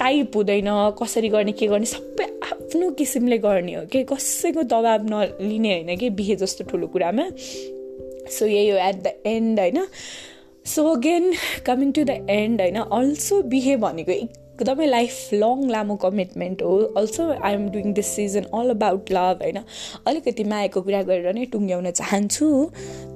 टाइप 0.00 0.36
हुँदैन 0.36 0.68
कसरी 1.02 1.28
गर्ने 1.28 1.52
के 1.52 1.66
गर्ने 1.66 1.86
सबै 1.86 2.24
आफ्नो 2.24 2.90
किसिमले 2.90 3.38
गर्ने 3.38 3.74
हो 3.74 3.84
कि 3.86 4.02
कसैको 4.04 4.62
दबाब 4.62 5.06
नलिने 5.10 5.72
होइन 5.72 5.96
कि 5.96 6.10
बिहे 6.10 6.36
जस्तो 6.36 6.64
ठुलो 6.64 6.86
कुरामा। 6.86 7.28
सो 8.30 8.46
यही 8.46 8.68
हो 8.68 8.76
एट 8.78 9.02
द 9.02 9.12
एन्ड 9.26 9.60
होइन। 9.60 9.86
So 10.66 10.86
again 10.88 11.32
coming 11.66 11.92
to 11.92 12.04
the 12.04 12.10
end 12.30 12.60
होइन। 12.60 12.76
अल्सो 12.76 13.42
बिहे 13.42 13.76
भनेको 13.76 14.12
एकदमै 14.60 14.86
लाइफ 14.86 15.32
लङ 15.32 15.68
लामो 15.70 15.96
कमिटमेन्ट 15.96 16.62
हो। 16.62 16.76
Also 16.96 17.28
I 17.32 17.52
am 17.52 17.68
doing 17.70 17.92
this 17.92 18.06
season 18.06 18.44
all 18.54 18.70
about 18.70 19.10
love 19.10 19.38
होइन? 19.42 19.58
अलिकति 20.06 20.44
मायाको 20.44 20.80
कुरा 20.80 21.02
गरेर 21.02 21.32
नै 21.34 21.44
टुङ्ग्याउन 21.44 21.90
चाहन्छु। 21.90 22.48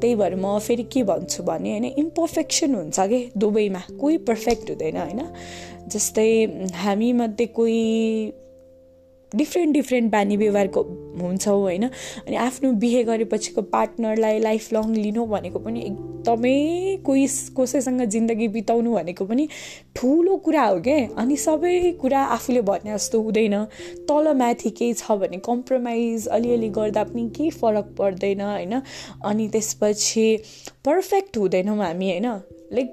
त्यही 0.00 0.14
भएर 0.16 0.34
म 0.34 0.58
फेरि 0.58 0.82
के 0.82 1.02
भन्छु 1.02 1.42
भने 1.42 1.70
होइन 1.70 1.84
इम्पर्फेक्सन 1.84 2.74
हुन्छ 2.74 3.00
कि? 3.00 3.20
दुवैमा 3.36 3.82
कोही 4.00 4.18
पर्फेक्ट 4.18 4.70
हुँदैन 4.70 4.96
होइन? 4.96 5.20
जस्तै 5.88 6.28
हामीमध्ये 6.74 7.46
कोही 7.46 7.84
डिफ्रेन्ट 9.34 9.72
डिफ्रेन्ट 9.72 10.12
बानी 10.12 10.36
व्यवहारको 10.36 10.80
हुन्छौँ 11.20 11.60
होइन? 11.60 11.84
अनि 12.26 12.36
आफ्नो 12.36 12.72
बिहे 12.72 13.04
गरेपछिको 13.04 13.62
पार्टनरलाई 13.62 14.38
लाइफ 14.38 14.72
लङ 14.72 14.94
लिनु 14.94 15.26
भनेको 15.26 15.58
पनि 15.58 15.80
एकदमै 15.80 16.96
कोही 17.06 17.26
कसैसँग 17.58 18.04
जिन्दगी 18.04 18.48
बिताउनु 18.48 18.94
भनेको 18.94 19.24
पनि 19.24 19.48
ठुलो 19.96 20.36
कुरा 20.36 20.64
हो 20.64 20.80
क्या 20.80 21.08
अनि 21.16 21.36
सबै 21.36 21.92
कुरा 22.00 22.22
आफूले 22.36 22.60
भने 22.60 22.94
जस्तो 22.94 23.20
हुँदैन। 23.20 23.64
तल 24.08 24.32
माथि 24.36 24.70
केही 24.70 24.92
छ 24.92 25.12
भने 25.12 25.38
कम्प्रोमाइज 25.38 26.26
अलिअलि 26.28 26.68
गर्दा 26.68 27.04
पनि 27.04 27.28
केही 27.36 27.50
फरक 27.50 27.94
पर्दैन 27.98 28.40
होइन? 28.40 28.80
अनि 29.24 29.48
त्यसपछि 29.48 30.26
पर्फेक्ट 30.84 31.38
हुँदैनौँ 31.38 31.78
हामी 31.78 32.10
होइन? 32.10 32.26
लाइक 32.72 32.90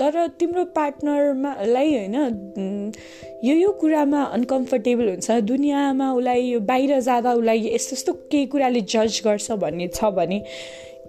तर 0.00 0.26
तिम्रो 0.40 0.64
पार्टनरमालाई 0.76 1.94
होइन 1.94 2.92
यो 3.44 3.54
यो 3.56 3.70
कुरामा 3.80 4.22
अनकम्फर्टेबल 4.34 5.08
हुन्छ। 5.08 5.30
दुनियाँमा 5.46 6.12
उसलाई 6.12 6.56
बाहिर 6.66 7.00
जाँदा 7.00 7.32
उसलाई 7.34 7.58
यस्तो 7.74 7.96
यस्तो 7.96 8.12
केही 8.30 8.46
कुराले 8.46 8.80
जज 8.82 9.20
गर्छ 9.24 9.50
भन्ने 9.60 9.88
छ 9.88 10.10
भने 10.16 10.38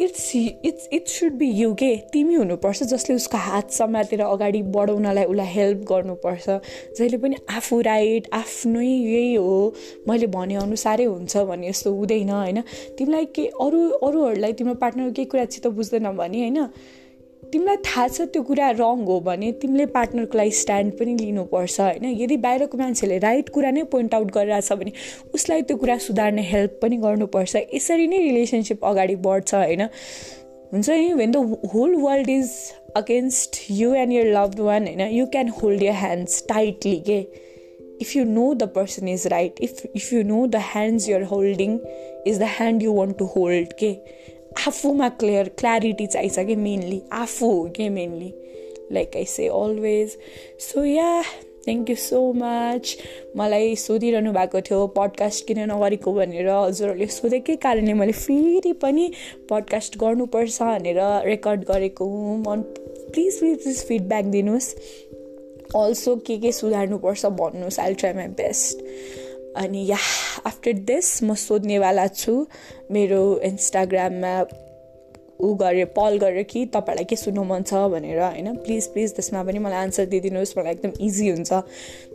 it's 0.01 0.36
it's 0.36 0.88
it 0.93 1.07
should 1.07 1.33
be 1.38 1.50
you 1.53 1.74
के 1.74 1.95
तिमी 2.13 2.36
हुनुपर्छ 2.36 2.83
जसले 2.83 3.15
उसको 3.15 3.38
हात 3.38 3.71
समातेर 3.71 4.21
अगाडि 4.21 4.62
बढाउनलाई 4.75 5.25
उसलाई 5.25 5.48
हेल्प 5.48 5.83
गर्नुपर्छ। 5.89 6.50
जहिले 6.98 7.17
पनि 7.17 7.36
आफू 7.57 7.79
राइट 7.88 8.27
आफ्नै 8.33 8.86
यही 8.86 9.33
हो 9.36 9.74
मैले 10.07 10.27
भनेअनुसारै 10.27 11.05
हुन्छ 11.05 11.38
भने 11.38 11.69
यस्तो 11.69 11.93
हुँदैन 11.95 12.29
होइन? 12.29 12.62
तिमीलाई 12.98 13.25
के 13.36 13.45
अरू 13.62 13.89
अरूहरूलाई 14.00 14.53
तिम्रो 14.53 14.75
पार्टनर 14.81 15.12
केही 15.12 15.25
कुरा 15.25 15.45
चित्त 15.45 15.67
बुझ्दैन 15.77 16.12
भने 16.17 16.39
होइन? 16.39 16.60
तिमीलाई 17.53 17.77
थाहा 17.86 18.08
छ 18.08 18.25
त्यो 18.34 18.41
कुरा 18.43 18.70
रङ 18.79 19.03
हो 19.05 19.20
भने 19.22 19.51
तिमीले 19.62 19.86
पार्टनरको 19.96 20.38
लागि 20.38 20.51
स्ट्यान्ड 20.58 20.93
पनि 21.00 21.15
लिनुपर्छ 21.15 21.79
होइन? 21.79 22.05
यदि 22.22 22.38
बाहिरको 22.46 22.77
मान्छेले 22.77 23.17
राइट 23.20 23.50
कुरा 23.50 23.72
नै 23.72 23.84
पोइन्ट 23.93 24.13
आउट 24.15 24.31
गरिरहेछ 24.36 24.74
भने 24.74 24.91
उसलाई 25.36 25.62
त्यो 25.62 25.77
कुरा 25.77 25.98
सुधार्ने 26.08 26.43
हेल्प 26.51 26.79
पनि 26.81 26.98
गर्नुपर्छ। 26.98 27.55
यसरी 27.75 28.08
नै 28.08 28.22
रिलेसनसिप 28.22 28.86
अगाडि 28.86 29.15
बढ्छ 29.27 29.53
होइन? 29.55 29.88
हुन्छ 30.74 30.89
नि 30.89 31.13
when 31.13 31.31
the 31.31 31.38
whole 31.74 31.96
world 32.01 32.29
is 32.29 32.51
against 32.96 33.62
you 33.72 33.93
and 33.96 34.13
your 34.13 34.34
loved 34.34 34.60
one 34.60 34.88
होइन? 34.88 35.01
You 35.12 35.25
can 35.27 35.50
hold 35.62 35.84
your 35.84 35.93
hands 35.93 36.43
tightly 36.50 37.00
के 37.10 37.20
if 38.01 38.15
you 38.15 38.24
know 38.25 38.53
the 38.53 38.67
person 38.75 39.08
is 39.08 39.27
right 39.27 39.60
if 39.62 39.86
if 39.96 40.12
you 40.13 40.24
know 40.24 40.46
the 40.48 40.62
hands 40.74 41.10
you're 41.10 41.24
holding 41.34 41.79
is 42.27 42.39
the 42.39 42.48
hand 42.58 42.84
you 42.84 42.93
want 42.93 43.17
to 43.17 43.25
hold 43.36 43.74
के 43.79 43.91
आफूमा 44.58 45.10
clear 45.10 45.50
clarity 45.50 46.05
चाहिन्छ 46.08 46.39
कि 46.39 46.55
mainly 46.55 47.01
आफू 47.12 47.51
हो 47.51 47.63
कि 47.70 47.89
mainly 47.89 48.34
like 48.91 49.12
I 49.15 49.25
say 49.25 49.48
always 49.48 50.17
so 50.60 50.84
yeah 50.84 51.22
thank 51.65 51.89
you 51.89 51.96
so 51.96 52.22
much 52.34 52.98
मलाई 53.38 53.75
सोधिरहनु 53.75 54.31
भएको 54.31 54.62
थियो 54.62 54.88
पडकास्ट 54.88 55.48
किन 55.48 55.60
नगरेको 55.72 56.13
भनेर। 56.13 56.50
हजुरहरूले 56.50 57.08
सोधेकै 57.08 57.55
कारणले 57.55 57.93
मैले 57.93 58.12
फेरि 58.12 58.74
पनि 58.74 59.12
पडकास्ट 59.50 59.98
गर्नुपर्छ 59.98 60.62
भनेर 60.62 61.00
रेकर्ड 61.25 61.63
गरेको 61.63 62.05
हुँ। 62.05 62.38
मन 62.48 62.62
प्लिज 63.13 63.39
प्लिज 63.39 63.63
प्लिज 63.63 63.84
फिडब्याक 63.86 64.25
दिनुहोस्। 64.25 64.75
अल्सो 65.75 66.15
के 66.15 66.38
के 66.38 66.51
सुधार्नुपर्छ 66.51 67.25
भन्नुहोस्। 67.25 67.79
आई 67.79 67.93
ट्राई 67.93 68.13
माई 68.13 68.27
बेस्ट 68.27 68.84
अनि 69.58 69.86
या 69.88 69.98
आफ्टर 70.46 70.74
दिस 70.88 71.24
म 71.24 71.34
सोध्नेवाला 71.36 72.08
छु। 72.08 72.46
मेरो 72.91 73.22
इन्स्टाग्राममा 73.43 74.34
ऊ 75.41 75.53
गरेर 75.58 75.86
पल 75.98 76.17
गरेर 76.22 76.43
कि 76.43 76.65
तपाईँहरूलाई 76.65 77.05
के 77.10 77.15
सुन्नु 77.15 77.43
मन 77.43 77.63
छ 77.63 77.74
भनेर 77.91 78.20
होइन? 78.22 78.55
प्लिज 78.62 78.88
प्लिज 78.93 79.13
त्यसमा 79.15 79.43
पनि 79.43 79.60
मलाई 79.60 79.79
आन्सर 79.81 80.05
दिइदिनुहोस् 80.05 80.58
मलाई 80.58 80.72
एकदम 80.72 80.91
इजी 81.01 81.29
हुन्छ। 81.29 81.51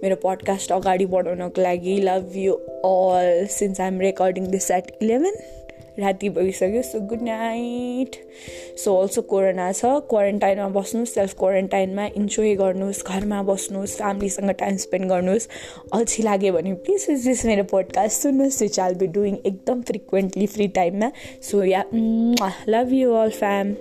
मेरो 0.02 0.16
पडकास्ट 0.22 0.72
अगाडि 0.72 1.06
बढाउनको 1.10 1.62
लागि 1.62 1.96
love 2.06 2.36
you 2.36 2.54
all 2.86 3.46
since 3.50 3.80
I 3.80 3.88
am 3.88 4.00
recording 4.00 4.46
this 4.50 4.70
at 4.70 4.96
eleven 5.02 5.34
राति 5.98 6.28
भइसक्यो 6.28 6.82
so 6.82 7.00
good 7.00 7.22
night 7.22 8.16
so 8.78 8.96
also 8.96 9.22
corona 9.22 9.72
छ 9.72 9.80
क्वारेन्टाइनमा 9.84 10.68
बस्नुहोस् 10.68 11.14
सेल्फ 11.14 11.34
क्वारेन्टाइनमा 11.38 12.06
इन्जोय 12.16 12.54
गर्नुहोस् 12.54 13.04
घरमा 13.06 13.42
बस्नुहोस् 13.42 13.96
फ्यामिलीसँग 13.96 14.50
टाइम 14.50 14.76
स्पेन्ड 14.76 15.08
गर्नुहोस्। 15.08 15.48
अल्छी 15.92 16.22
लाग्यो 16.22 16.52
भने 16.52 16.72
प्लिज 16.72 17.06
प्लिज 17.06 17.46
मेरो 17.46 17.64
पोडकास्ट 17.64 18.22
सुन्नुहोस् 18.22 18.62
विच 18.62 18.80
आल 18.80 18.94
बी 18.94 19.06
डुइङ 19.06 19.36
एकदम 19.46 19.82
फ्रिक्वेन्टली 19.82 20.46
फ्री 20.46 20.68
टाइममा 20.68 21.12
so 21.42 21.64
yeah 21.64 21.84
love 22.68 22.92
you 22.92 23.12
all 23.12 23.30
fam 23.30 23.74